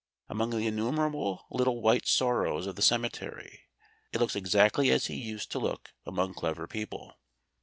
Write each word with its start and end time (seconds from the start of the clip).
Among 0.29 0.49
the 0.49 0.65
innumerable 0.65 1.45
little 1.51 1.79
white 1.79 2.07
sorrows 2.07 2.65
of 2.65 2.75
the 2.75 2.81
cemetery 2.81 3.67
it 4.11 4.17
looks 4.17 4.35
exactly 4.35 4.89
as 4.89 5.05
he 5.05 5.15
used 5.15 5.51
to 5.51 5.59
look 5.59 5.93
among 6.07 6.33
clever 6.33 6.65
people. 6.65 7.19